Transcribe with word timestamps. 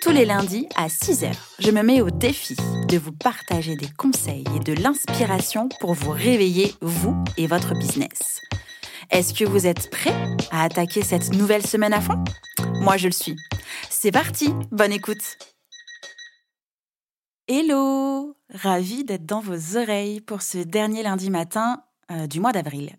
Tous 0.00 0.12
les 0.12 0.24
lundis 0.24 0.66
à 0.76 0.86
6h, 0.86 1.30
je 1.58 1.70
me 1.70 1.82
mets 1.82 2.00
au 2.00 2.08
défi 2.08 2.56
de 2.88 2.96
vous 2.96 3.12
partager 3.12 3.76
des 3.76 3.90
conseils 3.98 4.44
et 4.56 4.58
de 4.60 4.72
l'inspiration 4.72 5.68
pour 5.78 5.92
vous 5.92 6.10
réveiller, 6.10 6.74
vous 6.80 7.22
et 7.36 7.46
votre 7.46 7.74
business. 7.74 8.40
Est-ce 9.10 9.34
que 9.34 9.44
vous 9.44 9.66
êtes 9.66 9.90
prêts 9.90 10.14
à 10.50 10.62
attaquer 10.62 11.02
cette 11.02 11.34
nouvelle 11.34 11.66
semaine 11.66 11.92
à 11.92 12.00
fond? 12.00 12.24
Moi, 12.80 12.96
je 12.96 13.08
le 13.08 13.12
suis. 13.12 13.36
C'est 13.90 14.10
parti, 14.10 14.54
bonne 14.70 14.92
écoute 14.92 15.36
Hello 17.46 18.36
Ravi 18.54 19.04
d'être 19.04 19.26
dans 19.26 19.40
vos 19.40 19.76
oreilles 19.76 20.22
pour 20.22 20.40
ce 20.40 20.58
dernier 20.58 21.02
lundi 21.02 21.28
matin 21.28 21.82
euh, 22.10 22.26
du 22.26 22.40
mois 22.40 22.52
d'avril. 22.52 22.96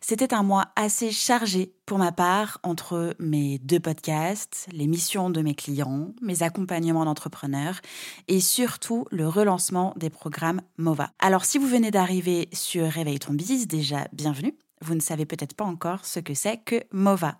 C'était 0.00 0.34
un 0.34 0.42
mois 0.42 0.66
assez 0.76 1.10
chargé 1.10 1.74
pour 1.86 1.98
ma 1.98 2.12
part 2.12 2.58
entre 2.62 3.14
mes 3.18 3.58
deux 3.58 3.80
podcasts, 3.80 4.66
les 4.72 4.86
missions 4.86 5.30
de 5.30 5.42
mes 5.42 5.54
clients, 5.54 6.12
mes 6.20 6.42
accompagnements 6.42 7.04
d'entrepreneurs 7.04 7.80
et 8.28 8.40
surtout 8.40 9.06
le 9.10 9.28
relancement 9.28 9.94
des 9.96 10.10
programmes 10.10 10.60
MOVA. 10.78 11.10
Alors 11.18 11.44
si 11.44 11.58
vous 11.58 11.66
venez 11.66 11.90
d'arriver 11.90 12.48
sur 12.52 12.86
Réveille 12.88 13.18
ton 13.18 13.34
business, 13.34 13.66
déjà 13.66 14.06
bienvenue 14.12 14.54
vous 14.82 14.94
ne 14.94 15.00
savez 15.00 15.24
peut-être 15.24 15.54
pas 15.54 15.64
encore 15.64 16.04
ce 16.04 16.20
que 16.20 16.34
c'est 16.34 16.58
que 16.58 16.82
MOVA. 16.92 17.38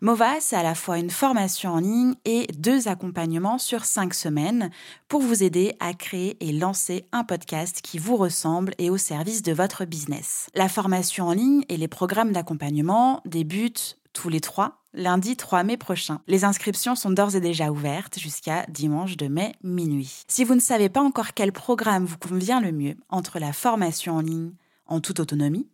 MOVA, 0.00 0.40
c'est 0.40 0.56
à 0.56 0.62
la 0.62 0.74
fois 0.74 0.98
une 0.98 1.10
formation 1.10 1.74
en 1.74 1.80
ligne 1.80 2.14
et 2.24 2.46
deux 2.56 2.88
accompagnements 2.88 3.58
sur 3.58 3.84
cinq 3.84 4.14
semaines 4.14 4.70
pour 5.08 5.20
vous 5.20 5.42
aider 5.42 5.74
à 5.80 5.92
créer 5.94 6.36
et 6.40 6.52
lancer 6.52 7.06
un 7.12 7.24
podcast 7.24 7.80
qui 7.82 7.98
vous 7.98 8.16
ressemble 8.16 8.74
et 8.78 8.90
au 8.90 8.96
service 8.96 9.42
de 9.42 9.52
votre 9.52 9.84
business. 9.84 10.48
La 10.54 10.68
formation 10.68 11.28
en 11.28 11.32
ligne 11.32 11.64
et 11.68 11.76
les 11.76 11.88
programmes 11.88 12.32
d'accompagnement 12.32 13.22
débutent 13.24 13.98
tous 14.12 14.28
les 14.28 14.40
trois 14.40 14.80
lundi 14.94 15.36
3 15.36 15.62
mai 15.62 15.76
prochain. 15.76 16.20
Les 16.26 16.44
inscriptions 16.44 16.94
sont 16.94 17.10
d'ores 17.10 17.36
et 17.36 17.40
déjà 17.40 17.70
ouvertes 17.70 18.18
jusqu'à 18.18 18.64
dimanche 18.68 19.16
de 19.16 19.28
mai 19.28 19.54
minuit. 19.62 20.24
Si 20.28 20.44
vous 20.44 20.54
ne 20.54 20.60
savez 20.60 20.88
pas 20.88 21.00
encore 21.00 21.34
quel 21.34 21.52
programme 21.52 22.04
vous 22.04 22.18
convient 22.18 22.60
le 22.60 22.72
mieux 22.72 22.96
entre 23.08 23.38
la 23.38 23.52
formation 23.52 24.16
en 24.16 24.20
ligne, 24.20 24.52
en 24.90 25.00
toute 25.00 25.20
autonomie, 25.20 25.66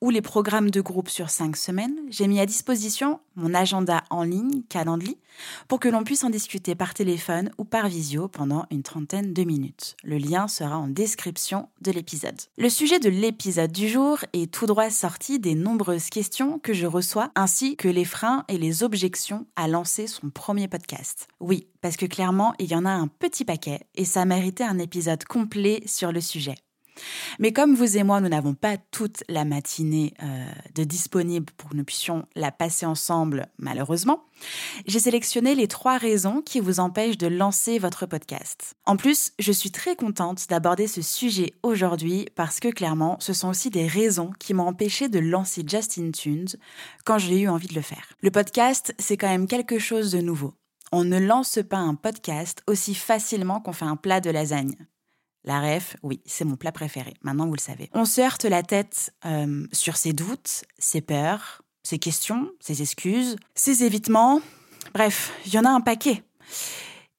ou 0.00 0.10
les 0.10 0.22
programmes 0.22 0.70
de 0.70 0.80
groupe 0.80 1.08
sur 1.08 1.30
cinq 1.30 1.56
semaines, 1.56 1.96
j'ai 2.08 2.26
mis 2.26 2.40
à 2.40 2.46
disposition 2.46 3.20
mon 3.36 3.54
agenda 3.54 4.02
en 4.10 4.24
ligne, 4.24 4.62
Calendly, 4.68 5.18
pour 5.68 5.80
que 5.80 5.88
l'on 5.88 6.04
puisse 6.04 6.24
en 6.24 6.30
discuter 6.30 6.74
par 6.74 6.94
téléphone 6.94 7.50
ou 7.58 7.64
par 7.64 7.88
visio 7.88 8.28
pendant 8.28 8.66
une 8.70 8.82
trentaine 8.82 9.32
de 9.32 9.44
minutes. 9.44 9.96
Le 10.02 10.18
lien 10.18 10.48
sera 10.48 10.78
en 10.78 10.88
description 10.88 11.68
de 11.80 11.92
l'épisode. 11.92 12.40
Le 12.58 12.68
sujet 12.68 12.98
de 12.98 13.08
l'épisode 13.08 13.72
du 13.72 13.88
jour 13.88 14.18
est 14.32 14.52
tout 14.52 14.66
droit 14.66 14.90
sorti 14.90 15.38
des 15.38 15.54
nombreuses 15.54 16.10
questions 16.10 16.58
que 16.58 16.72
je 16.72 16.86
reçois, 16.86 17.30
ainsi 17.34 17.76
que 17.76 17.88
les 17.88 18.04
freins 18.04 18.44
et 18.48 18.58
les 18.58 18.82
objections 18.82 19.46
à 19.56 19.68
lancer 19.68 20.06
son 20.06 20.30
premier 20.30 20.68
podcast. 20.68 21.28
Oui, 21.40 21.66
parce 21.80 21.96
que 21.96 22.06
clairement, 22.06 22.54
il 22.58 22.70
y 22.70 22.74
en 22.74 22.84
a 22.84 22.90
un 22.90 23.08
petit 23.08 23.44
paquet, 23.44 23.80
et 23.94 24.04
ça 24.04 24.24
méritait 24.24 24.64
un 24.64 24.78
épisode 24.78 25.24
complet 25.24 25.82
sur 25.86 26.12
le 26.12 26.20
sujet. 26.20 26.56
Mais 27.38 27.52
comme 27.52 27.74
vous 27.74 27.96
et 27.96 28.02
moi, 28.02 28.20
nous 28.20 28.28
n'avons 28.28 28.54
pas 28.54 28.76
toute 28.90 29.24
la 29.28 29.44
matinée 29.44 30.14
euh, 30.22 30.44
de 30.74 30.84
disponible 30.84 31.52
pour 31.56 31.70
que 31.70 31.76
nous 31.76 31.84
puissions 31.84 32.26
la 32.34 32.52
passer 32.52 32.86
ensemble, 32.86 33.46
malheureusement, 33.58 34.24
j'ai 34.86 34.98
sélectionné 34.98 35.54
les 35.54 35.68
trois 35.68 35.98
raisons 35.98 36.42
qui 36.42 36.60
vous 36.60 36.80
empêchent 36.80 37.18
de 37.18 37.26
lancer 37.26 37.78
votre 37.78 38.06
podcast. 38.06 38.74
En 38.86 38.96
plus, 38.96 39.32
je 39.38 39.52
suis 39.52 39.70
très 39.70 39.96
contente 39.96 40.48
d'aborder 40.48 40.86
ce 40.86 41.02
sujet 41.02 41.54
aujourd'hui 41.62 42.26
parce 42.34 42.60
que 42.60 42.68
clairement, 42.68 43.16
ce 43.20 43.32
sont 43.32 43.48
aussi 43.48 43.70
des 43.70 43.86
raisons 43.86 44.32
qui 44.38 44.54
m'ont 44.54 44.66
empêché 44.66 45.08
de 45.08 45.18
lancer 45.18 45.62
Justin 45.66 46.10
Tunes 46.10 46.48
quand 47.04 47.18
j'ai 47.18 47.40
eu 47.40 47.48
envie 47.48 47.68
de 47.68 47.74
le 47.74 47.82
faire. 47.82 48.04
Le 48.22 48.30
podcast, 48.30 48.94
c'est 48.98 49.16
quand 49.16 49.28
même 49.28 49.46
quelque 49.46 49.78
chose 49.78 50.12
de 50.12 50.20
nouveau. 50.20 50.54
On 50.94 51.04
ne 51.04 51.18
lance 51.18 51.58
pas 51.68 51.78
un 51.78 51.94
podcast 51.94 52.62
aussi 52.66 52.94
facilement 52.94 53.60
qu'on 53.60 53.72
fait 53.72 53.86
un 53.86 53.96
plat 53.96 54.20
de 54.20 54.30
lasagne. 54.30 54.76
La 55.44 55.60
ref, 55.60 55.96
oui, 56.02 56.20
c'est 56.24 56.44
mon 56.44 56.56
plat 56.56 56.72
préféré. 56.72 57.14
Maintenant, 57.22 57.46
vous 57.46 57.54
le 57.54 57.60
savez. 57.60 57.90
On 57.94 58.04
se 58.04 58.20
heurte 58.20 58.44
la 58.44 58.62
tête 58.62 59.12
euh, 59.24 59.66
sur 59.72 59.96
ses 59.96 60.12
doutes, 60.12 60.64
ses 60.78 61.00
peurs, 61.00 61.62
ses 61.82 61.98
questions, 61.98 62.50
ses 62.60 62.80
excuses, 62.80 63.36
ses 63.54 63.82
évitements. 63.82 64.40
Bref, 64.94 65.32
il 65.46 65.54
y 65.54 65.58
en 65.58 65.64
a 65.64 65.70
un 65.70 65.80
paquet. 65.80 66.22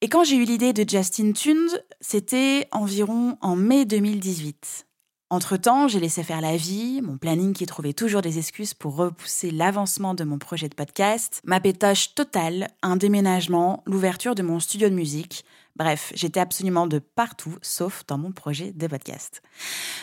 Et 0.02 0.10
quand 0.10 0.24
j'ai 0.24 0.36
eu 0.36 0.44
l'idée 0.44 0.74
de 0.74 0.90
Justin 0.90 1.34
Tunes, 1.34 1.70
c'était 2.00 2.68
environ 2.72 3.38
en 3.42 3.56
mai 3.56 3.86
2018. 3.86 4.86
Entre-temps, 5.30 5.88
j'ai 5.88 6.00
laissé 6.00 6.24
faire 6.24 6.42
la 6.42 6.58
vie, 6.58 7.02
mon 7.02 7.18
planning 7.18 7.54
qui 7.54 7.66
trouvait 7.66 7.94
toujours 7.94 8.22
des 8.22 8.38
excuses 8.38 8.74
pour 8.74 8.96
repousser 8.96 9.50
l'avancement 9.50 10.14
de 10.14 10.24
mon 10.24 10.38
projet 10.38 10.70
de 10.70 10.76
podcast, 10.76 11.42
ma 11.44 11.60
pétoche 11.60 12.14
totale, 12.14 12.68
un 12.84 12.98
déménagement, 12.98 13.82
l'ouverture 13.88 14.36
de 14.36 14.44
mon 14.44 14.60
studio 14.60 14.90
de 14.90 14.94
musique, 14.94 15.44
Bref, 15.76 16.12
j'étais 16.16 16.40
absolument 16.40 16.86
de 16.86 17.00
partout, 17.00 17.58
sauf 17.64 18.04
dans 18.08 18.20
mon 18.20 18.32
projet 18.32 18.72
de 18.74 18.86
podcast. 18.86 19.42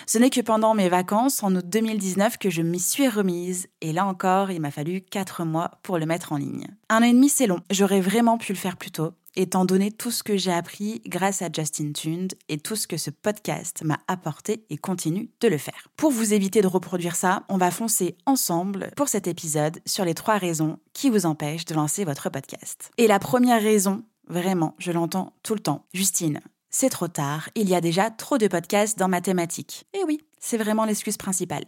Ce 0.06 0.18
n'est 0.18 0.30
que 0.30 0.40
pendant 0.40 0.74
mes 0.74 0.88
vacances, 0.88 1.44
en 1.44 1.54
août 1.54 1.64
2019, 1.64 2.38
que 2.38 2.50
je 2.50 2.62
m'y 2.62 2.80
suis 2.80 3.08
remise, 3.08 3.68
et 3.80 3.92
là 3.92 4.04
encore, 4.04 4.50
il 4.50 4.60
m'a 4.60 4.72
fallu 4.72 5.00
quatre 5.00 5.44
mois 5.44 5.70
pour 5.84 5.98
le 5.98 6.06
mettre 6.06 6.32
en 6.32 6.38
ligne. 6.38 6.66
Un 6.88 6.98
an 6.98 7.02
et 7.02 7.12
demi, 7.12 7.28
c'est 7.28 7.46
long. 7.46 7.60
J'aurais 7.70 8.00
vraiment 8.00 8.36
pu 8.36 8.52
le 8.52 8.58
faire 8.58 8.76
plus 8.76 8.90
tôt, 8.90 9.12
étant 9.36 9.64
donné 9.64 9.92
tout 9.92 10.10
ce 10.10 10.24
que 10.24 10.36
j'ai 10.36 10.52
appris 10.52 11.02
grâce 11.06 11.42
à 11.42 11.48
Justin 11.52 11.92
Tuned 11.92 12.34
et 12.48 12.58
tout 12.58 12.74
ce 12.74 12.88
que 12.88 12.96
ce 12.96 13.10
podcast 13.10 13.82
m'a 13.84 14.00
apporté 14.08 14.64
et 14.70 14.76
continue 14.76 15.30
de 15.40 15.48
le 15.48 15.58
faire. 15.58 15.88
Pour 15.96 16.10
vous 16.10 16.34
éviter 16.34 16.62
de 16.62 16.66
reproduire 16.66 17.14
ça, 17.14 17.44
on 17.48 17.58
va 17.58 17.70
foncer 17.70 18.16
ensemble 18.26 18.90
pour 18.96 19.08
cet 19.08 19.28
épisode 19.28 19.78
sur 19.86 20.04
les 20.04 20.14
trois 20.14 20.38
raisons 20.38 20.78
qui 20.94 21.10
vous 21.10 21.26
empêchent 21.26 21.64
de 21.64 21.74
lancer 21.74 22.04
votre 22.04 22.28
podcast. 22.28 22.90
Et 22.98 23.06
la 23.06 23.18
première 23.18 23.62
raison, 23.62 24.02
Vraiment, 24.30 24.76
je 24.78 24.92
l'entends 24.92 25.32
tout 25.42 25.54
le 25.54 25.60
temps. 25.60 25.86
Justine, 25.92 26.40
c'est 26.70 26.88
trop 26.88 27.08
tard, 27.08 27.48
il 27.56 27.68
y 27.68 27.74
a 27.74 27.80
déjà 27.80 28.10
trop 28.10 28.38
de 28.38 28.46
podcasts 28.46 28.96
dans 28.96 29.08
ma 29.08 29.20
thématique. 29.20 29.86
Et 29.92 30.04
oui, 30.06 30.20
c'est 30.38 30.56
vraiment 30.56 30.84
l'excuse 30.84 31.16
principale. 31.16 31.64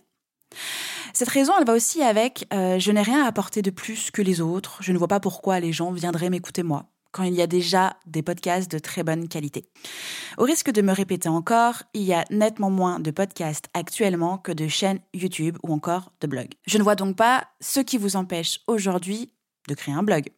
Cette 1.12 1.28
raison, 1.28 1.52
elle 1.58 1.66
va 1.66 1.72
aussi 1.72 2.02
avec 2.02 2.46
euh, 2.54 2.78
je 2.78 2.92
n'ai 2.92 3.02
rien 3.02 3.24
à 3.24 3.26
apporter 3.26 3.62
de 3.62 3.70
plus 3.70 4.12
que 4.12 4.22
les 4.22 4.40
autres, 4.40 4.78
je 4.80 4.92
ne 4.92 4.98
vois 4.98 5.08
pas 5.08 5.18
pourquoi 5.18 5.58
les 5.58 5.72
gens 5.72 5.90
viendraient 5.90 6.30
m'écouter 6.30 6.62
moi, 6.62 6.86
quand 7.10 7.24
il 7.24 7.34
y 7.34 7.42
a 7.42 7.48
déjà 7.48 7.96
des 8.06 8.22
podcasts 8.22 8.70
de 8.70 8.78
très 8.78 9.02
bonne 9.02 9.26
qualité. 9.26 9.64
Au 10.38 10.44
risque 10.44 10.70
de 10.70 10.82
me 10.82 10.92
répéter 10.92 11.28
encore, 11.28 11.82
il 11.94 12.02
y 12.02 12.14
a 12.14 12.24
nettement 12.30 12.70
moins 12.70 13.00
de 13.00 13.10
podcasts 13.10 13.66
actuellement 13.74 14.38
que 14.38 14.52
de 14.52 14.68
chaînes 14.68 15.00
YouTube 15.14 15.58
ou 15.64 15.72
encore 15.72 16.12
de 16.20 16.28
blogs. 16.28 16.54
Je 16.68 16.78
ne 16.78 16.84
vois 16.84 16.94
donc 16.94 17.16
pas 17.16 17.48
ce 17.60 17.80
qui 17.80 17.98
vous 17.98 18.14
empêche 18.14 18.60
aujourd'hui 18.68 19.32
de 19.68 19.74
créer 19.74 19.94
un 19.94 20.02
blog. 20.02 20.30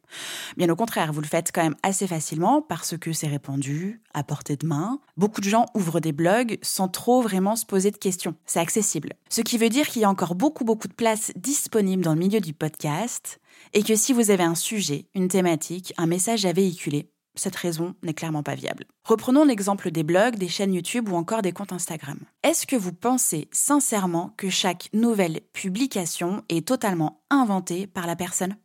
Bien 0.56 0.68
au 0.68 0.76
contraire, 0.76 1.12
vous 1.12 1.20
le 1.20 1.26
faites 1.26 1.50
quand 1.52 1.62
même 1.62 1.76
assez 1.82 2.06
facilement 2.06 2.62
parce 2.62 2.96
que 2.96 3.12
c'est 3.12 3.26
répandu, 3.26 4.02
à 4.12 4.22
portée 4.22 4.56
de 4.56 4.66
main. 4.66 5.00
Beaucoup 5.16 5.40
de 5.40 5.48
gens 5.48 5.66
ouvrent 5.74 6.00
des 6.00 6.12
blogs 6.12 6.58
sans 6.62 6.88
trop 6.88 7.22
vraiment 7.22 7.56
se 7.56 7.66
poser 7.66 7.90
de 7.90 7.96
questions. 7.96 8.34
C'est 8.46 8.60
accessible. 8.60 9.14
Ce 9.28 9.40
qui 9.40 9.58
veut 9.58 9.68
dire 9.68 9.88
qu'il 9.88 10.02
y 10.02 10.04
a 10.04 10.10
encore 10.10 10.34
beaucoup 10.34 10.64
beaucoup 10.64 10.88
de 10.88 10.94
place 10.94 11.32
disponible 11.36 12.04
dans 12.04 12.14
le 12.14 12.18
milieu 12.18 12.40
du 12.40 12.52
podcast 12.52 13.40
et 13.72 13.82
que 13.82 13.96
si 13.96 14.12
vous 14.12 14.30
avez 14.30 14.44
un 14.44 14.54
sujet, 14.54 15.08
une 15.14 15.28
thématique, 15.28 15.92
un 15.96 16.06
message 16.06 16.44
à 16.44 16.52
véhiculer, 16.52 17.10
cette 17.34 17.56
raison 17.56 17.94
n'est 18.02 18.14
clairement 18.14 18.42
pas 18.42 18.54
viable. 18.54 18.84
Reprenons 19.04 19.44
l'exemple 19.44 19.90
des 19.90 20.04
blogs, 20.04 20.36
des 20.36 20.48
chaînes 20.48 20.74
YouTube 20.74 21.08
ou 21.08 21.16
encore 21.16 21.42
des 21.42 21.52
comptes 21.52 21.72
Instagram. 21.72 22.18
Est-ce 22.42 22.66
que 22.66 22.76
vous 22.76 22.92
pensez 22.92 23.48
sincèrement 23.50 24.32
que 24.36 24.50
chaque 24.50 24.88
nouvelle 24.92 25.40
publication 25.52 26.44
est 26.48 26.66
totalement 26.66 27.22
inventée 27.30 27.86
par 27.86 28.06
la 28.06 28.16
personne? 28.16 28.56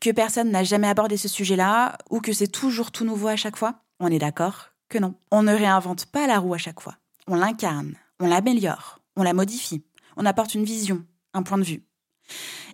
Que 0.00 0.10
personne 0.10 0.50
n'a 0.50 0.64
jamais 0.64 0.88
abordé 0.88 1.16
ce 1.16 1.28
sujet-là 1.28 1.98
ou 2.10 2.20
que 2.20 2.32
c'est 2.32 2.48
toujours 2.48 2.90
tout 2.90 3.04
nouveau 3.04 3.28
à 3.28 3.36
chaque 3.36 3.56
fois 3.56 3.74
On 4.00 4.08
est 4.08 4.18
d'accord 4.18 4.70
que 4.88 4.98
non. 4.98 5.14
On 5.30 5.42
ne 5.42 5.54
réinvente 5.54 6.06
pas 6.06 6.26
la 6.26 6.38
roue 6.38 6.54
à 6.54 6.58
chaque 6.58 6.80
fois. 6.80 6.96
On 7.26 7.36
l'incarne, 7.36 7.94
on 8.20 8.26
l'améliore, 8.26 8.98
on 9.16 9.22
la 9.22 9.32
modifie, 9.32 9.82
on 10.16 10.26
apporte 10.26 10.54
une 10.54 10.64
vision, 10.64 11.04
un 11.34 11.42
point 11.42 11.58
de 11.58 11.64
vue. 11.64 11.82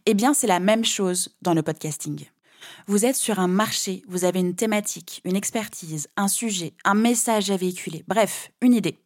Eh 0.07 0.15
bien, 0.15 0.35
c'est 0.35 0.47
la 0.47 0.61
même 0.61 0.85
chose 0.85 1.37
dans 1.43 1.55
le 1.55 1.63
podcasting. 1.63 2.27
Vous 2.87 3.05
êtes 3.05 3.17
sur 3.17 3.39
un 3.39 3.49
marché, 3.49 4.03
vous 4.09 4.25
avez 4.25 4.41
une 4.41 4.55
thématique, 4.55 5.21
une 5.25 5.37
expertise, 5.37 6.09
un 6.17 6.29
sujet, 6.29 6.75
un 6.85 6.95
message 6.95 7.51
à 7.51 7.57
véhiculer, 7.57 8.05
bref, 8.09 8.51
une 8.61 8.75
idée. 8.75 8.99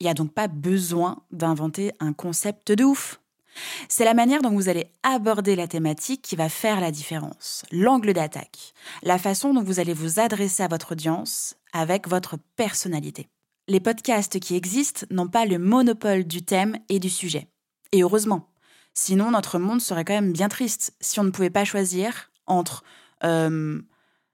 Il 0.00 0.04
n'y 0.04 0.10
a 0.10 0.14
donc 0.14 0.32
pas 0.32 0.48
besoin 0.48 1.22
d'inventer 1.30 1.92
un 2.00 2.12
concept 2.12 2.72
de 2.72 2.84
ouf. 2.84 3.20
C'est 3.88 4.04
la 4.04 4.14
manière 4.14 4.42
dont 4.42 4.50
vous 4.50 4.68
allez 4.68 4.92
aborder 5.02 5.56
la 5.56 5.68
thématique 5.68 6.22
qui 6.22 6.36
va 6.36 6.48
faire 6.48 6.80
la 6.80 6.90
différence, 6.90 7.64
l'angle 7.70 8.12
d'attaque, 8.12 8.74
la 9.02 9.18
façon 9.18 9.54
dont 9.54 9.62
vous 9.62 9.80
allez 9.80 9.94
vous 9.94 10.20
adresser 10.20 10.62
à 10.62 10.68
votre 10.68 10.92
audience, 10.92 11.56
avec 11.72 12.08
votre 12.08 12.36
personnalité. 12.56 13.28
Les 13.68 13.80
podcasts 13.80 14.40
qui 14.40 14.56
existent 14.56 15.06
n'ont 15.10 15.28
pas 15.28 15.46
le 15.46 15.58
monopole 15.58 16.24
du 16.24 16.44
thème 16.44 16.76
et 16.88 16.98
du 16.98 17.08
sujet. 17.08 17.48
Et 17.92 18.02
heureusement. 18.02 18.48
Sinon, 18.92 19.30
notre 19.32 19.58
monde 19.58 19.80
serait 19.80 20.04
quand 20.04 20.14
même 20.14 20.32
bien 20.32 20.48
triste 20.48 20.94
si 21.00 21.18
on 21.18 21.24
ne 21.24 21.30
pouvait 21.30 21.50
pas 21.50 21.64
choisir 21.64 22.30
entre 22.46 22.84
euh, 23.24 23.80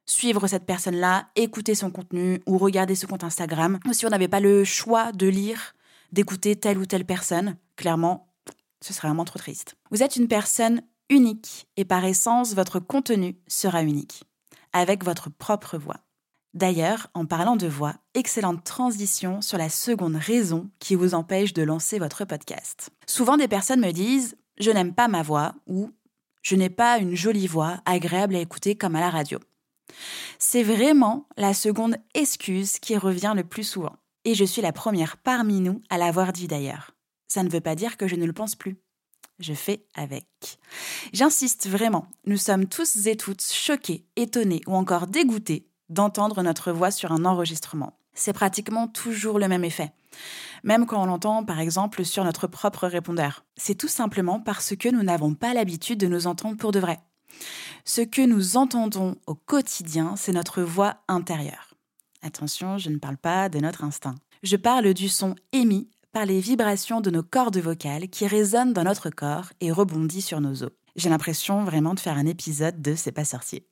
suivre 0.05 0.46
cette 0.49 0.66
personne-là, 0.66 1.28
écouter 1.37 1.75
son 1.75 1.90
contenu 1.90 2.43
ou 2.46 2.58
regarder 2.58 2.94
ce 2.94 3.06
compte 3.06 3.25
Instagram, 3.25 3.78
ou 3.87 3.93
si 3.93 4.05
on 4.05 4.11
n'avait 4.11 4.28
pas 4.28 4.40
le 4.40 4.64
choix 4.64 5.12
de 5.12 5.28
lire, 5.28 5.75
d'écouter 6.12 6.56
telle 6.56 6.78
ou 6.78 6.87
telle 6.87 7.06
personne. 7.06 7.56
Clairement, 7.76 8.29
ce 8.82 8.92
serait 8.92 9.08
vraiment 9.08 9.24
trop 9.24 9.38
triste. 9.38 9.76
Vous 9.90 10.02
êtes 10.02 10.16
une 10.16 10.28
personne 10.28 10.82
unique 11.08 11.66
et 11.76 11.84
par 11.84 12.04
essence, 12.04 12.54
votre 12.54 12.78
contenu 12.78 13.36
sera 13.48 13.82
unique, 13.82 14.24
avec 14.72 15.04
votre 15.04 15.30
propre 15.30 15.78
voix. 15.78 16.00
D'ailleurs, 16.52 17.08
en 17.14 17.26
parlant 17.26 17.56
de 17.56 17.68
voix, 17.68 17.94
excellente 18.14 18.64
transition 18.64 19.40
sur 19.40 19.56
la 19.56 19.68
seconde 19.68 20.16
raison 20.16 20.68
qui 20.80 20.96
vous 20.96 21.14
empêche 21.14 21.52
de 21.52 21.62
lancer 21.62 21.98
votre 21.98 22.24
podcast. 22.24 22.90
Souvent 23.06 23.36
des 23.36 23.48
personnes 23.48 23.80
me 23.80 23.92
disent 23.92 24.36
je 24.58 24.70
n'aime 24.70 24.94
pas 24.94 25.08
ma 25.08 25.22
voix 25.22 25.54
ou 25.66 25.90
je 26.42 26.56
n'ai 26.56 26.70
pas 26.70 26.98
une 26.98 27.14
jolie 27.14 27.46
voix 27.46 27.80
agréable 27.84 28.34
à 28.34 28.40
écouter 28.40 28.76
comme 28.76 28.96
à 28.96 29.00
la 29.00 29.10
radio. 29.10 29.38
C'est 30.38 30.62
vraiment 30.62 31.28
la 31.36 31.54
seconde 31.54 31.96
excuse 32.14 32.78
qui 32.78 32.96
revient 32.96 33.34
le 33.36 33.44
plus 33.44 33.64
souvent. 33.64 33.96
Et 34.24 34.34
je 34.34 34.44
suis 34.44 34.62
la 34.62 34.72
première 34.72 35.16
parmi 35.16 35.60
nous 35.60 35.82
à 35.88 35.98
l'avoir 35.98 36.32
dit 36.32 36.48
d'ailleurs. 36.48 36.92
Ça 37.30 37.44
ne 37.44 37.48
veut 37.48 37.60
pas 37.60 37.76
dire 37.76 37.96
que 37.96 38.08
je 38.08 38.16
ne 38.16 38.26
le 38.26 38.32
pense 38.32 38.56
plus. 38.56 38.76
Je 39.38 39.54
fais 39.54 39.86
avec. 39.94 40.26
J'insiste 41.12 41.68
vraiment, 41.68 42.08
nous 42.26 42.36
sommes 42.36 42.66
tous 42.66 43.06
et 43.06 43.16
toutes 43.16 43.44
choqués, 43.44 44.04
étonnés 44.16 44.62
ou 44.66 44.74
encore 44.74 45.06
dégoûtés 45.06 45.68
d'entendre 45.88 46.42
notre 46.42 46.72
voix 46.72 46.90
sur 46.90 47.12
un 47.12 47.24
enregistrement. 47.24 47.96
C'est 48.14 48.32
pratiquement 48.32 48.88
toujours 48.88 49.38
le 49.38 49.46
même 49.46 49.62
effet. 49.62 49.92
Même 50.64 50.86
quand 50.86 51.00
on 51.00 51.06
l'entend 51.06 51.44
par 51.44 51.60
exemple 51.60 52.04
sur 52.04 52.24
notre 52.24 52.48
propre 52.48 52.88
répondeur. 52.88 53.44
C'est 53.56 53.76
tout 53.76 53.88
simplement 53.88 54.40
parce 54.40 54.74
que 54.74 54.88
nous 54.88 55.04
n'avons 55.04 55.34
pas 55.34 55.54
l'habitude 55.54 56.00
de 56.00 56.08
nous 56.08 56.26
entendre 56.26 56.56
pour 56.56 56.72
de 56.72 56.80
vrai. 56.80 56.98
Ce 57.84 58.00
que 58.00 58.22
nous 58.22 58.56
entendons 58.56 59.14
au 59.28 59.36
quotidien, 59.36 60.16
c'est 60.16 60.32
notre 60.32 60.62
voix 60.62 60.96
intérieure. 61.06 61.76
Attention, 62.22 62.76
je 62.76 62.90
ne 62.90 62.98
parle 62.98 63.18
pas 63.18 63.48
de 63.48 63.60
notre 63.60 63.84
instinct. 63.84 64.16
Je 64.42 64.56
parle 64.56 64.92
du 64.94 65.08
son 65.08 65.36
émis 65.52 65.88
par 66.12 66.26
les 66.26 66.40
vibrations 66.40 67.00
de 67.00 67.10
nos 67.10 67.22
cordes 67.22 67.58
vocales 67.58 68.08
qui 68.08 68.26
résonnent 68.26 68.72
dans 68.72 68.84
notre 68.84 69.10
corps 69.10 69.52
et 69.60 69.70
rebondissent 69.70 70.26
sur 70.26 70.40
nos 70.40 70.62
os. 70.62 70.70
J'ai 70.96 71.08
l'impression 71.08 71.64
vraiment 71.64 71.94
de 71.94 72.00
faire 72.00 72.18
un 72.18 72.26
épisode 72.26 72.82
de 72.82 72.94
C'est 72.94 73.12
pas 73.12 73.24
sorcier. 73.24 73.66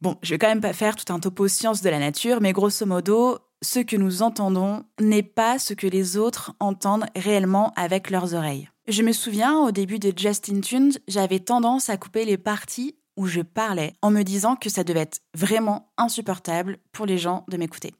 Bon, 0.00 0.16
je 0.22 0.30
vais 0.30 0.38
quand 0.38 0.48
même 0.48 0.60
pas 0.60 0.72
faire 0.72 0.96
tout 0.96 1.12
un 1.12 1.20
topo 1.20 1.48
science 1.48 1.82
de 1.82 1.88
la 1.88 1.98
nature, 1.98 2.40
mais 2.40 2.52
grosso 2.52 2.84
modo, 2.84 3.38
ce 3.62 3.80
que 3.80 3.96
nous 3.96 4.22
entendons 4.22 4.84
n'est 5.00 5.22
pas 5.22 5.58
ce 5.58 5.74
que 5.74 5.86
les 5.86 6.16
autres 6.16 6.52
entendent 6.60 7.06
réellement 7.16 7.72
avec 7.76 8.10
leurs 8.10 8.34
oreilles. 8.34 8.68
Je 8.86 9.02
me 9.02 9.12
souviens, 9.12 9.58
au 9.60 9.70
début 9.70 9.98
de 9.98 10.12
Justin 10.14 10.60
Tunes, 10.60 10.92
j'avais 11.08 11.38
tendance 11.38 11.88
à 11.88 11.96
couper 11.96 12.26
les 12.26 12.36
parties 12.36 12.96
où 13.16 13.26
je 13.26 13.40
parlais 13.40 13.94
en 14.02 14.10
me 14.10 14.22
disant 14.22 14.56
que 14.56 14.70
ça 14.70 14.84
devait 14.84 15.00
être 15.00 15.20
vraiment 15.34 15.92
insupportable 15.96 16.78
pour 16.92 17.06
les 17.06 17.18
gens 17.18 17.44
de 17.48 17.56
m'écouter. 17.56 17.94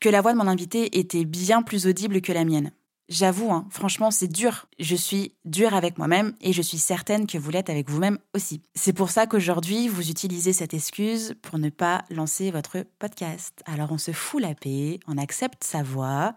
Que 0.00 0.08
la 0.08 0.20
voix 0.20 0.32
de 0.32 0.38
mon 0.38 0.48
invité 0.48 0.98
était 0.98 1.24
bien 1.24 1.62
plus 1.62 1.86
audible 1.86 2.20
que 2.20 2.32
la 2.32 2.44
mienne. 2.44 2.72
J'avoue, 3.10 3.52
hein, 3.52 3.66
franchement, 3.70 4.10
c'est 4.10 4.28
dur. 4.28 4.66
Je 4.78 4.96
suis 4.96 5.34
dure 5.44 5.74
avec 5.74 5.98
moi-même 5.98 6.34
et 6.40 6.54
je 6.54 6.62
suis 6.62 6.78
certaine 6.78 7.26
que 7.26 7.36
vous 7.36 7.50
l'êtes 7.50 7.68
avec 7.68 7.90
vous-même 7.90 8.18
aussi. 8.34 8.62
C'est 8.74 8.94
pour 8.94 9.10
ça 9.10 9.26
qu'aujourd'hui, 9.26 9.88
vous 9.88 10.08
utilisez 10.08 10.54
cette 10.54 10.72
excuse 10.72 11.34
pour 11.42 11.58
ne 11.58 11.68
pas 11.68 12.04
lancer 12.08 12.50
votre 12.50 12.84
podcast. 12.98 13.62
Alors 13.66 13.92
on 13.92 13.98
se 13.98 14.12
fout 14.12 14.40
la 14.40 14.54
paix, 14.54 15.00
on 15.06 15.18
accepte 15.18 15.64
sa 15.64 15.82
voix 15.82 16.34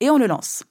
et 0.00 0.10
on 0.10 0.18
le 0.18 0.26
lance. 0.26 0.64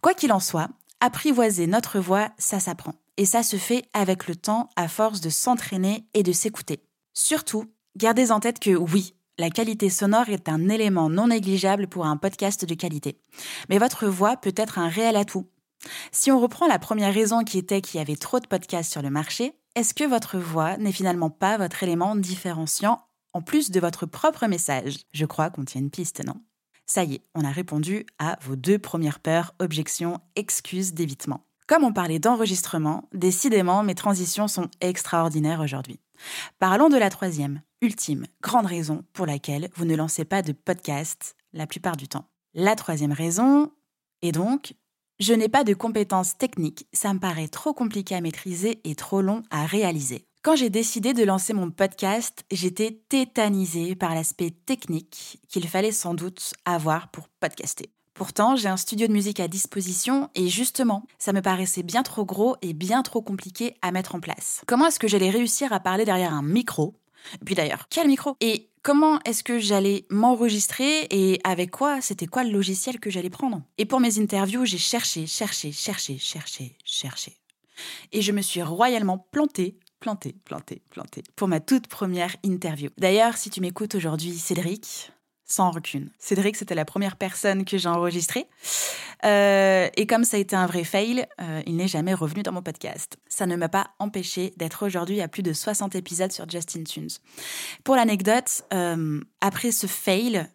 Quoi 0.00 0.14
qu'il 0.14 0.32
en 0.32 0.40
soit, 0.40 0.70
apprivoiser 1.00 1.66
notre 1.66 2.00
voix, 2.00 2.30
ça 2.38 2.58
s'apprend. 2.58 2.94
Et 3.16 3.26
ça 3.26 3.42
se 3.42 3.56
fait 3.56 3.84
avec 3.92 4.26
le 4.26 4.36
temps 4.36 4.68
à 4.76 4.88
force 4.88 5.20
de 5.20 5.30
s'entraîner 5.30 6.06
et 6.14 6.22
de 6.22 6.32
s'écouter. 6.32 6.82
Surtout, 7.14 7.66
gardez 7.96 8.32
en 8.32 8.40
tête 8.40 8.58
que 8.58 8.70
oui, 8.70 9.14
la 9.38 9.50
qualité 9.50 9.90
sonore 9.90 10.28
est 10.28 10.48
un 10.48 10.68
élément 10.68 11.10
non 11.10 11.28
négligeable 11.28 11.88
pour 11.88 12.06
un 12.06 12.16
podcast 12.16 12.64
de 12.64 12.74
qualité. 12.74 13.18
Mais 13.68 13.78
votre 13.78 14.06
voix 14.06 14.36
peut 14.36 14.54
être 14.56 14.78
un 14.78 14.88
réel 14.88 15.16
atout. 15.16 15.46
Si 16.10 16.30
on 16.30 16.40
reprend 16.40 16.66
la 16.66 16.78
première 16.78 17.12
raison 17.12 17.42
qui 17.44 17.58
était 17.58 17.80
qu'il 17.80 17.98
y 17.98 18.00
avait 18.02 18.16
trop 18.16 18.40
de 18.40 18.46
podcasts 18.46 18.92
sur 18.92 19.02
le 19.02 19.10
marché, 19.10 19.52
est-ce 19.74 19.94
que 19.94 20.04
votre 20.04 20.38
voix 20.38 20.76
n'est 20.76 20.92
finalement 20.92 21.30
pas 21.30 21.56
votre 21.56 21.82
élément 21.82 22.14
différenciant 22.14 23.02
en 23.32 23.42
plus 23.42 23.70
de 23.70 23.80
votre 23.80 24.06
propre 24.06 24.46
message? 24.46 24.98
Je 25.12 25.24
crois 25.24 25.50
qu'on 25.50 25.64
tient 25.64 25.80
une 25.80 25.90
piste, 25.90 26.24
non? 26.24 26.40
Ça 26.86 27.04
y 27.04 27.14
est, 27.14 27.22
on 27.34 27.44
a 27.44 27.50
répondu 27.50 28.06
à 28.18 28.38
vos 28.42 28.54
deux 28.54 28.78
premières 28.78 29.20
peurs, 29.20 29.54
objections, 29.58 30.20
excuses 30.36 30.92
d'évitement. 30.92 31.44
Comme 31.66 31.84
on 31.84 31.92
parlait 31.92 32.18
d'enregistrement, 32.18 33.08
décidément, 33.12 33.82
mes 33.82 33.94
transitions 33.94 34.48
sont 34.48 34.68
extraordinaires 34.80 35.60
aujourd'hui. 35.60 36.00
Parlons 36.58 36.88
de 36.88 36.96
la 36.96 37.10
troisième, 37.10 37.62
ultime, 37.80 38.26
grande 38.42 38.66
raison 38.66 39.04
pour 39.12 39.26
laquelle 39.26 39.70
vous 39.76 39.84
ne 39.84 39.96
lancez 39.96 40.24
pas 40.24 40.42
de 40.42 40.52
podcast 40.52 41.36
la 41.52 41.66
plupart 41.66 41.96
du 41.96 42.08
temps. 42.08 42.28
La 42.54 42.74
troisième 42.76 43.12
raison 43.12 43.70
est 44.22 44.32
donc, 44.32 44.74
je 45.20 45.34
n'ai 45.34 45.48
pas 45.48 45.64
de 45.64 45.74
compétences 45.74 46.36
techniques, 46.36 46.86
ça 46.92 47.14
me 47.14 47.20
paraît 47.20 47.48
trop 47.48 47.72
compliqué 47.72 48.14
à 48.14 48.20
maîtriser 48.20 48.80
et 48.84 48.94
trop 48.94 49.22
long 49.22 49.42
à 49.50 49.64
réaliser. 49.64 50.26
Quand 50.42 50.56
j'ai 50.56 50.70
décidé 50.70 51.14
de 51.14 51.22
lancer 51.22 51.52
mon 51.52 51.70
podcast, 51.70 52.44
j'étais 52.50 53.00
tétanisée 53.08 53.94
par 53.94 54.14
l'aspect 54.16 54.50
technique 54.50 55.40
qu'il 55.48 55.68
fallait 55.68 55.92
sans 55.92 56.14
doute 56.14 56.54
avoir 56.64 57.12
pour 57.12 57.28
podcaster. 57.28 57.92
Pourtant, 58.14 58.56
j'ai 58.56 58.68
un 58.68 58.76
studio 58.76 59.06
de 59.06 59.12
musique 59.12 59.40
à 59.40 59.48
disposition 59.48 60.28
et 60.34 60.48
justement, 60.48 61.04
ça 61.18 61.32
me 61.32 61.40
paraissait 61.40 61.82
bien 61.82 62.02
trop 62.02 62.24
gros 62.24 62.56
et 62.62 62.74
bien 62.74 63.02
trop 63.02 63.22
compliqué 63.22 63.74
à 63.82 63.90
mettre 63.90 64.14
en 64.14 64.20
place. 64.20 64.62
Comment 64.66 64.86
est-ce 64.86 64.98
que 64.98 65.08
j'allais 65.08 65.30
réussir 65.30 65.72
à 65.72 65.80
parler 65.80 66.04
derrière 66.04 66.34
un 66.34 66.42
micro? 66.42 66.94
Puis 67.44 67.54
d'ailleurs, 67.54 67.86
quel 67.88 68.08
micro? 68.08 68.36
Et 68.40 68.68
comment 68.82 69.18
est-ce 69.24 69.42
que 69.42 69.58
j'allais 69.58 70.06
m'enregistrer 70.10 71.06
et 71.10 71.40
avec 71.44 71.70
quoi 71.70 72.00
C'était 72.00 72.26
quoi 72.26 72.44
le 72.44 72.50
logiciel 72.50 73.00
que 73.00 73.10
j'allais 73.10 73.30
prendre? 73.30 73.62
Et 73.78 73.86
pour 73.86 74.00
mes 74.00 74.18
interviews, 74.18 74.64
j'ai 74.66 74.78
cherché, 74.78 75.26
cherché, 75.26 75.72
cherché, 75.72 76.18
cherché, 76.18 76.76
cherché. 76.84 77.38
Et 78.12 78.20
je 78.20 78.32
me 78.32 78.42
suis 78.42 78.62
royalement 78.62 79.26
plantée 79.30 79.78
planté, 80.02 80.34
planté, 80.44 80.82
planté 80.90 81.22
pour 81.36 81.46
ma 81.46 81.60
toute 81.60 81.86
première 81.86 82.34
interview. 82.42 82.90
D'ailleurs, 82.98 83.36
si 83.36 83.50
tu 83.50 83.60
m'écoutes 83.60 83.94
aujourd'hui, 83.94 84.32
Cédric, 84.32 85.12
sans 85.52 85.70
recul. 85.70 86.10
Cédric, 86.18 86.56
c'était 86.56 86.74
la 86.74 86.84
première 86.84 87.16
personne 87.16 87.64
que 87.64 87.76
j'ai 87.78 87.88
enregistrée. 87.88 88.48
Euh, 89.24 89.88
et 89.96 90.06
comme 90.06 90.24
ça 90.24 90.36
a 90.36 90.40
été 90.40 90.56
un 90.56 90.66
vrai 90.66 90.84
fail, 90.84 91.26
euh, 91.40 91.62
il 91.66 91.76
n'est 91.76 91.88
jamais 91.88 92.14
revenu 92.14 92.42
dans 92.42 92.52
mon 92.52 92.62
podcast. 92.62 93.18
Ça 93.28 93.46
ne 93.46 93.54
m'a 93.56 93.68
pas 93.68 93.90
empêché 93.98 94.54
d'être 94.56 94.84
aujourd'hui 94.84 95.20
à 95.20 95.28
plus 95.28 95.42
de 95.42 95.52
60 95.52 95.94
épisodes 95.94 96.32
sur 96.32 96.48
Justin 96.48 96.84
Tunes. 96.84 97.10
Pour 97.84 97.94
l'anecdote, 97.94 98.64
euh, 98.72 99.20
après 99.40 99.70
ce 99.70 99.86
fail, 99.86 100.48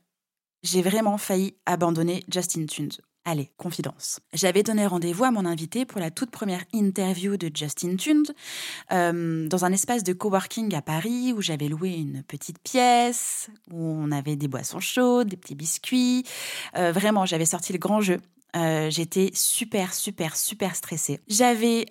j'ai 0.63 0.81
vraiment 0.81 1.17
failli 1.17 1.55
abandonner 1.65 2.23
Justin 2.31 2.65
Tunes. 2.65 2.91
Allez, 3.29 3.51
confidence. 3.57 4.21
J'avais 4.31 4.63
donné 4.63 4.87
rendez-vous 4.87 5.25
à 5.25 5.31
mon 5.31 5.45
invité 5.45 5.83
pour 5.83 5.99
la 5.99 6.11
toute 6.11 6.31
première 6.31 6.63
interview 6.71 7.35
de 7.35 7.51
Justin 7.53 7.97
Tunes 7.97 8.23
euh, 8.93 9.49
dans 9.49 9.65
un 9.65 9.73
espace 9.73 10.05
de 10.05 10.13
coworking 10.13 10.73
à 10.73 10.81
Paris 10.81 11.33
où 11.35 11.41
j'avais 11.41 11.67
loué 11.67 11.89
une 11.89 12.23
petite 12.23 12.57
pièce, 12.59 13.49
où 13.69 13.83
on 13.83 14.13
avait 14.13 14.37
des 14.37 14.47
boissons 14.47 14.79
chaudes, 14.79 15.27
des 15.27 15.35
petits 15.35 15.55
biscuits. 15.55 16.23
Euh, 16.77 16.93
vraiment, 16.93 17.25
j'avais 17.25 17.45
sorti 17.45 17.73
le 17.73 17.79
grand 17.79 17.99
jeu. 17.99 18.21
Euh, 18.55 18.89
j'étais 18.89 19.31
super, 19.33 19.93
super, 19.93 20.37
super 20.37 20.73
stressée. 20.77 21.19
J'avais 21.27 21.85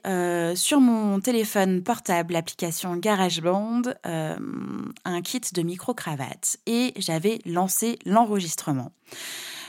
sur 0.56 0.80
mon 0.80 1.20
téléphone 1.20 1.82
portable 1.82 2.32
l'application 2.32 2.96
GarageBand, 2.96 3.82
un 4.04 5.22
kit 5.22 5.42
de 5.52 5.60
micro-cravate 5.60 6.56
et 6.64 6.94
j'avais 6.96 7.40
lancé 7.44 7.98
l'enregistrement. 8.06 8.90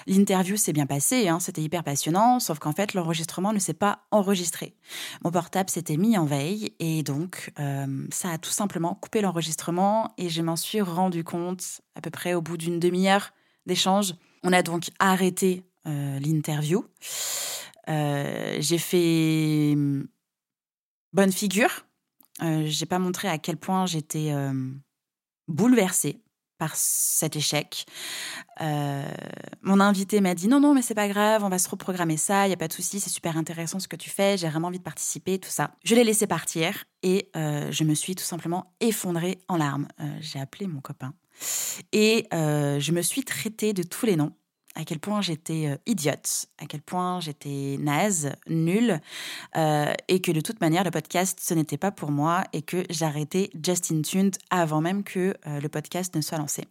L'interview 0.07 0.55
s'est 0.55 0.71
bien 0.71 0.85
passée, 0.85 1.27
hein, 1.27 1.41
c'était 1.41 1.61
hyper 1.61 1.83
passionnant, 1.83 2.39
sauf 2.39 2.59
qu'en 2.59 2.71
fait, 2.71 2.93
l'enregistrement 2.93 3.51
ne 3.51 3.59
s'est 3.59 3.73
pas 3.73 4.05
enregistré. 4.11 4.73
Mon 5.21 5.31
portable 5.31 5.69
s'était 5.69 5.97
mis 5.97 6.17
en 6.17 6.23
veille 6.23 6.73
et 6.79 7.03
donc 7.03 7.51
euh, 7.59 8.07
ça 8.09 8.31
a 8.31 8.37
tout 8.37 8.51
simplement 8.51 8.95
coupé 8.95 9.19
l'enregistrement 9.19 10.13
et 10.17 10.29
je 10.29 10.41
m'en 10.41 10.55
suis 10.55 10.79
rendu 10.79 11.25
compte 11.25 11.81
à 11.95 11.99
peu 11.99 12.09
près 12.09 12.33
au 12.33 12.41
bout 12.41 12.55
d'une 12.55 12.79
demi-heure 12.79 13.31
d'échange. 13.65 14.15
On 14.43 14.53
a 14.53 14.63
donc 14.63 14.91
arrêté 14.99 15.63
euh, 15.87 16.19
l'interview. 16.19 16.85
Euh, 17.89 18.55
j'ai 18.59 18.77
fait 18.77 19.75
bonne 21.11 21.33
figure. 21.33 21.85
j'ai 22.39 22.85
pas 22.85 22.99
montré 22.99 23.27
à 23.27 23.37
quel 23.39 23.57
point 23.57 23.85
j'étais 23.85 24.33
bouleversée 25.49 26.21
par 26.57 26.75
cet 26.75 27.35
échec. 27.35 27.85
Euh, 28.61 29.07
mon 29.61 29.79
invité 29.79 30.21
m'a 30.21 30.35
dit 30.35 30.47
non, 30.47 30.59
non, 30.59 30.73
mais 30.73 30.81
c'est 30.81 30.95
pas 30.95 31.07
grave, 31.07 31.43
on 31.43 31.49
va 31.49 31.59
se 31.59 31.69
reprogrammer 31.69 32.17
ça, 32.17 32.45
il 32.45 32.49
n'y 32.49 32.53
a 32.53 32.57
pas 32.57 32.67
de 32.67 32.73
souci, 32.73 32.99
c'est 32.99 33.09
super 33.09 33.37
intéressant 33.37 33.79
ce 33.79 33.87
que 33.87 33.95
tu 33.95 34.09
fais, 34.09 34.37
j'ai 34.37 34.47
vraiment 34.49 34.67
envie 34.67 34.79
de 34.79 34.83
participer, 34.83 35.39
tout 35.39 35.49
ça. 35.49 35.71
Je 35.83 35.95
l'ai 35.95 36.03
laissé 36.03 36.27
partir 36.27 36.85
et 37.03 37.29
euh, 37.35 37.71
je 37.71 37.83
me 37.83 37.93
suis 37.93 38.15
tout 38.15 38.23
simplement 38.23 38.73
effondrée 38.79 39.39
en 39.47 39.57
larmes. 39.57 39.87
Euh, 39.99 40.05
j'ai 40.21 40.39
appelé 40.39 40.67
mon 40.67 40.81
copain 40.81 41.13
et 41.91 42.27
je 42.31 42.91
me 42.91 43.01
suis 43.03 43.23
traitée 43.23 43.73
de 43.73 43.83
tous 43.83 44.07
les 44.07 44.15
noms 44.15 44.33
à 44.77 44.85
quel 44.85 44.99
point 44.99 45.21
j'étais 45.21 45.67
euh, 45.67 45.75
idiote, 45.87 46.45
à 46.59 46.67
quel 46.67 46.81
point 46.81 47.19
j'étais 47.19 47.77
naze, 47.79 48.31
nulle, 48.47 49.01
euh, 49.55 49.91
et 50.07 50.21
que 50.21 50.31
de 50.31 50.39
toute 50.39 50.61
manière, 50.61 50.83
le 50.83 50.91
podcast, 50.91 51.39
ce 51.41 51.55
n'était 51.55 51.77
pas 51.77 51.91
pour 51.91 52.11
moi, 52.11 52.43
et 52.53 52.61
que 52.61 52.83
j'arrêtais 52.91 53.49
Justin 53.65 54.03
Tuned 54.03 54.37
avant 54.51 54.79
même 54.79 55.03
que 55.03 55.33
euh, 55.47 55.59
le 55.59 55.67
podcast 55.67 56.15
ne 56.15 56.21
soit 56.21 56.37
lancé. 56.37 56.65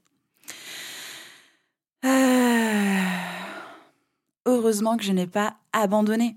Heureusement 4.46 4.96
que 4.96 5.02
je 5.02 5.10
n'ai 5.10 5.26
pas 5.26 5.56
abandonné. 5.72 6.36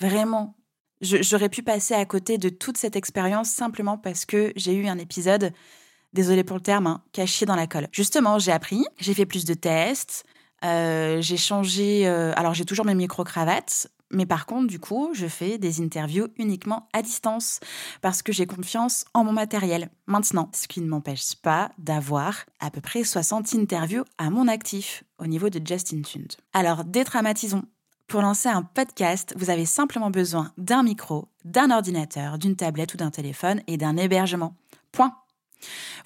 Vraiment. 0.00 0.54
J'aurais 1.00 1.48
pu 1.48 1.62
passer 1.62 1.94
à 1.94 2.04
côté 2.04 2.36
de 2.36 2.50
toute 2.50 2.76
cette 2.76 2.96
expérience 2.96 3.48
simplement 3.48 3.96
parce 3.96 4.26
que 4.26 4.52
j'ai 4.56 4.74
eu 4.74 4.86
un 4.88 4.98
épisode 4.98 5.52
désolé 6.12 6.44
pour 6.44 6.56
le 6.56 6.62
terme, 6.62 6.86
hein, 6.86 7.02
caché 7.12 7.46
dans 7.46 7.56
la 7.56 7.66
colle. 7.66 7.88
Justement, 7.92 8.38
j'ai 8.38 8.52
appris, 8.52 8.84
j'ai 8.98 9.14
fait 9.14 9.24
plus 9.24 9.46
de 9.46 9.54
tests, 9.54 10.26
euh, 10.64 11.20
j'ai 11.20 11.36
changé. 11.36 12.06
Euh, 12.06 12.32
alors, 12.36 12.54
j'ai 12.54 12.64
toujours 12.64 12.84
mes 12.84 12.94
micro-cravates. 12.94 13.88
Mais 14.10 14.24
par 14.24 14.46
contre, 14.46 14.68
du 14.68 14.78
coup, 14.78 15.10
je 15.12 15.26
fais 15.26 15.58
des 15.58 15.82
interviews 15.82 16.28
uniquement 16.38 16.88
à 16.94 17.02
distance 17.02 17.60
parce 18.00 18.22
que 18.22 18.32
j'ai 18.32 18.46
confiance 18.46 19.04
en 19.12 19.22
mon 19.22 19.32
matériel 19.32 19.90
maintenant. 20.06 20.50
Ce 20.54 20.66
qui 20.66 20.80
ne 20.80 20.88
m'empêche 20.88 21.36
pas 21.36 21.70
d'avoir 21.76 22.46
à 22.58 22.70
peu 22.70 22.80
près 22.80 23.04
60 23.04 23.54
interviews 23.54 24.04
à 24.16 24.30
mon 24.30 24.48
actif 24.48 25.04
au 25.18 25.26
niveau 25.26 25.50
de 25.50 25.60
Justin 25.64 26.00
Tuned. 26.00 26.32
Alors, 26.54 26.84
détramatisons. 26.84 27.64
Pour 28.06 28.22
lancer 28.22 28.48
un 28.48 28.62
podcast, 28.62 29.34
vous 29.36 29.50
avez 29.50 29.66
simplement 29.66 30.10
besoin 30.10 30.52
d'un 30.56 30.82
micro, 30.82 31.28
d'un 31.44 31.70
ordinateur, 31.70 32.38
d'une 32.38 32.56
tablette 32.56 32.94
ou 32.94 32.96
d'un 32.96 33.10
téléphone 33.10 33.60
et 33.66 33.76
d'un 33.76 33.98
hébergement. 33.98 34.56
Point. 34.92 35.14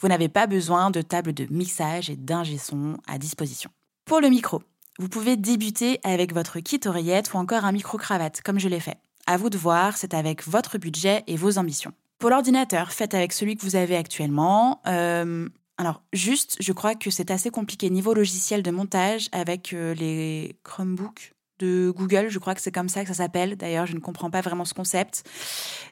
Vous 0.00 0.08
n'avez 0.08 0.28
pas 0.28 0.48
besoin 0.48 0.90
de 0.90 1.02
table 1.02 1.32
de 1.32 1.46
mixage 1.50 2.10
et 2.10 2.16
d'ingé 2.16 2.58
son 2.58 2.96
à 3.06 3.18
disposition. 3.18 3.70
Pour 4.04 4.20
le 4.20 4.28
micro, 4.28 4.62
vous 4.98 5.08
pouvez 5.08 5.36
débuter 5.36 6.00
avec 6.04 6.34
votre 6.34 6.60
kit 6.60 6.80
oreillette 6.84 7.32
ou 7.32 7.38
encore 7.38 7.64
un 7.64 7.72
micro-cravate, 7.72 8.42
comme 8.42 8.58
je 8.58 8.68
l'ai 8.68 8.80
fait. 8.80 8.98
À 9.26 9.36
vous 9.36 9.48
de 9.48 9.56
voir, 9.56 9.96
c'est 9.96 10.14
avec 10.14 10.46
votre 10.46 10.78
budget 10.78 11.22
et 11.26 11.36
vos 11.36 11.58
ambitions. 11.58 11.92
Pour 12.18 12.30
l'ordinateur, 12.30 12.92
faites 12.92 13.14
avec 13.14 13.32
celui 13.32 13.56
que 13.56 13.62
vous 13.62 13.76
avez 13.76 13.96
actuellement. 13.96 14.80
Euh, 14.86 15.48
alors, 15.78 16.02
juste, 16.12 16.56
je 16.60 16.72
crois 16.72 16.94
que 16.94 17.10
c'est 17.10 17.30
assez 17.30 17.50
compliqué 17.50 17.90
niveau 17.90 18.14
logiciel 18.14 18.62
de 18.62 18.70
montage 18.70 19.28
avec 19.32 19.72
euh, 19.72 19.94
les 19.94 20.56
Chromebooks 20.64 21.32
de 21.62 21.90
Google, 21.90 22.28
je 22.28 22.38
crois 22.38 22.54
que 22.54 22.60
c'est 22.60 22.72
comme 22.72 22.88
ça 22.88 23.02
que 23.02 23.08
ça 23.08 23.14
s'appelle. 23.14 23.56
D'ailleurs, 23.56 23.86
je 23.86 23.94
ne 23.94 24.00
comprends 24.00 24.30
pas 24.30 24.40
vraiment 24.40 24.64
ce 24.64 24.74
concept. 24.74 25.22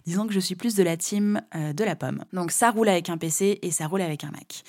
Disons 0.05 0.27
que 0.27 0.33
je 0.33 0.41
suis 0.41 0.57
plus 0.57 0.75
de 0.75 0.83
la 0.83 0.97
team 0.97 1.41
euh, 1.55 1.73
de 1.73 1.85
la 1.85 1.95
pomme. 1.95 2.25
Donc 2.33 2.51
ça 2.51 2.71
roule 2.71 2.89
avec 2.89 3.09
un 3.09 3.17
PC 3.17 3.59
et 3.63 3.71
ça 3.71 3.87
roule 3.87 4.03
avec 4.03 4.25
un 4.25 4.31
Mac. 4.31 4.63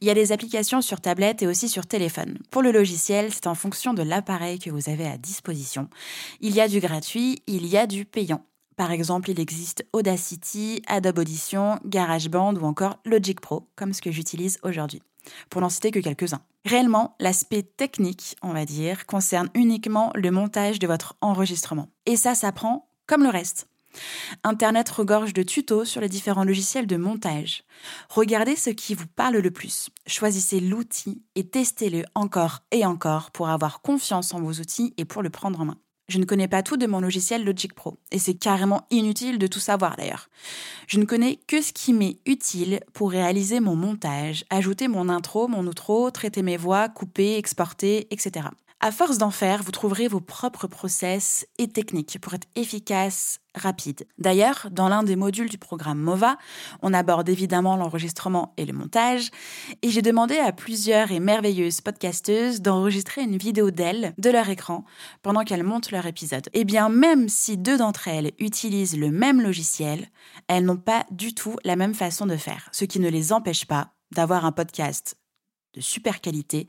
Il 0.00 0.06
y 0.06 0.10
a 0.10 0.14
des 0.14 0.32
applications 0.32 0.80
sur 0.80 1.00
tablette 1.00 1.42
et 1.42 1.46
aussi 1.46 1.68
sur 1.68 1.86
téléphone. 1.86 2.38
Pour 2.50 2.62
le 2.62 2.72
logiciel, 2.72 3.32
c'est 3.32 3.46
en 3.46 3.54
fonction 3.54 3.92
de 3.92 4.02
l'appareil 4.02 4.58
que 4.58 4.70
vous 4.70 4.88
avez 4.88 5.06
à 5.06 5.18
disposition. 5.18 5.88
Il 6.40 6.54
y 6.54 6.60
a 6.60 6.68
du 6.68 6.80
gratuit, 6.80 7.42
il 7.46 7.66
y 7.66 7.76
a 7.76 7.86
du 7.86 8.04
payant. 8.04 8.44
Par 8.76 8.90
exemple, 8.90 9.30
il 9.30 9.40
existe 9.40 9.86
Audacity, 9.92 10.82
Adobe 10.86 11.18
Audition, 11.18 11.78
GarageBand 11.86 12.54
ou 12.56 12.64
encore 12.64 12.98
Logic 13.04 13.40
Pro, 13.40 13.68
comme 13.74 13.92
ce 13.92 14.02
que 14.02 14.10
j'utilise 14.10 14.58
aujourd'hui 14.62 15.02
pour 15.50 15.60
n'en 15.60 15.68
citer 15.68 15.90
que 15.90 16.00
quelques-uns. 16.00 16.42
Réellement, 16.66 17.14
l'aspect 17.20 17.62
technique, 17.62 18.36
on 18.42 18.52
va 18.52 18.64
dire, 18.64 19.06
concerne 19.06 19.48
uniquement 19.54 20.10
le 20.16 20.32
montage 20.32 20.80
de 20.80 20.88
votre 20.88 21.14
enregistrement. 21.20 21.90
Et 22.06 22.16
ça 22.16 22.34
s'apprend 22.34 22.88
comme 23.06 23.22
le 23.22 23.28
reste. 23.28 23.68
Internet 24.42 24.88
regorge 24.90 25.32
de 25.32 25.44
tutos 25.44 25.84
sur 25.84 26.00
les 26.00 26.08
différents 26.08 26.44
logiciels 26.44 26.88
de 26.88 26.96
montage. 26.96 27.62
Regardez 28.08 28.56
ce 28.56 28.70
qui 28.70 28.94
vous 28.94 29.06
parle 29.06 29.36
le 29.36 29.50
plus. 29.52 29.90
Choisissez 30.08 30.58
l'outil 30.58 31.22
et 31.36 31.48
testez-le 31.48 32.04
encore 32.16 32.64
et 32.72 32.84
encore 32.84 33.30
pour 33.30 33.48
avoir 33.48 33.80
confiance 33.80 34.34
en 34.34 34.40
vos 34.40 34.54
outils 34.54 34.92
et 34.96 35.04
pour 35.04 35.22
le 35.22 35.30
prendre 35.30 35.60
en 35.60 35.66
main. 35.66 35.78
Je 36.08 36.18
ne 36.18 36.24
connais 36.24 36.46
pas 36.46 36.62
tout 36.62 36.76
de 36.76 36.86
mon 36.86 37.00
logiciel 37.00 37.44
Logic 37.44 37.74
Pro, 37.74 37.96
et 38.12 38.18
c'est 38.18 38.34
carrément 38.34 38.86
inutile 38.90 39.38
de 39.38 39.46
tout 39.48 39.58
savoir 39.58 39.96
d'ailleurs. 39.96 40.28
Je 40.86 41.00
ne 41.00 41.04
connais 41.04 41.40
que 41.48 41.60
ce 41.60 41.72
qui 41.72 41.92
m'est 41.92 42.18
utile 42.26 42.80
pour 42.92 43.10
réaliser 43.10 43.58
mon 43.58 43.74
montage, 43.74 44.44
ajouter 44.48 44.86
mon 44.86 45.08
intro, 45.08 45.48
mon 45.48 45.66
outro, 45.66 46.10
traiter 46.12 46.42
mes 46.42 46.56
voix, 46.56 46.88
couper, 46.88 47.36
exporter, 47.36 48.06
etc. 48.12 48.48
À 48.80 48.92
force 48.92 49.16
d'en 49.16 49.30
faire, 49.30 49.62
vous 49.62 49.70
trouverez 49.70 50.06
vos 50.06 50.20
propres 50.20 50.66
process 50.66 51.46
et 51.56 51.66
techniques 51.66 52.18
pour 52.20 52.34
être 52.34 52.46
efficace, 52.56 53.40
rapide. 53.54 54.06
D'ailleurs, 54.18 54.68
dans 54.70 54.90
l'un 54.90 55.02
des 55.02 55.16
modules 55.16 55.48
du 55.48 55.56
programme 55.56 55.98
MOVA, 55.98 56.36
on 56.82 56.92
aborde 56.92 57.26
évidemment 57.30 57.76
l'enregistrement 57.76 58.52
et 58.58 58.66
le 58.66 58.74
montage, 58.74 59.30
et 59.80 59.88
j'ai 59.88 60.02
demandé 60.02 60.36
à 60.36 60.52
plusieurs 60.52 61.10
et 61.10 61.20
merveilleuses 61.20 61.80
podcasteuses 61.80 62.60
d'enregistrer 62.60 63.22
une 63.22 63.38
vidéo 63.38 63.70
d'elles, 63.70 64.12
de 64.18 64.28
leur 64.28 64.50
écran, 64.50 64.84
pendant 65.22 65.44
qu'elles 65.44 65.64
montent 65.64 65.90
leur 65.90 66.04
épisode. 66.04 66.48
Et 66.52 66.60
eh 66.60 66.64
bien, 66.64 66.90
même 66.90 67.30
si 67.30 67.56
deux 67.56 67.78
d'entre 67.78 68.08
elles 68.08 68.32
utilisent 68.38 68.98
le 68.98 69.10
même 69.10 69.40
logiciel, 69.40 70.06
elles 70.48 70.66
n'ont 70.66 70.76
pas 70.76 71.06
du 71.10 71.34
tout 71.34 71.56
la 71.64 71.76
même 71.76 71.94
façon 71.94 72.26
de 72.26 72.36
faire, 72.36 72.68
ce 72.72 72.84
qui 72.84 73.00
ne 73.00 73.08
les 73.08 73.32
empêche 73.32 73.64
pas 73.64 73.94
d'avoir 74.12 74.44
un 74.44 74.52
podcast 74.52 75.16
de 75.76 75.80
super 75.80 76.20
qualité, 76.20 76.66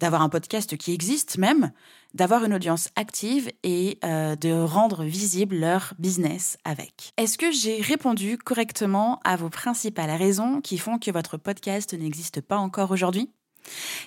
d'avoir 0.00 0.22
un 0.22 0.28
podcast 0.28 0.76
qui 0.76 0.92
existe 0.92 1.38
même, 1.38 1.72
d'avoir 2.14 2.44
une 2.44 2.54
audience 2.54 2.88
active 2.96 3.50
et 3.62 3.98
euh, 4.04 4.36
de 4.36 4.52
rendre 4.52 5.04
visible 5.04 5.56
leur 5.56 5.94
business 5.98 6.58
avec. 6.64 7.12
Est-ce 7.16 7.38
que 7.38 7.52
j'ai 7.52 7.80
répondu 7.80 8.36
correctement 8.36 9.20
à 9.24 9.36
vos 9.36 9.48
principales 9.48 10.10
raisons 10.10 10.60
qui 10.60 10.76
font 10.76 10.98
que 10.98 11.10
votre 11.10 11.36
podcast 11.36 11.94
n'existe 11.94 12.40
pas 12.40 12.58
encore 12.58 12.90
aujourd'hui? 12.90 13.30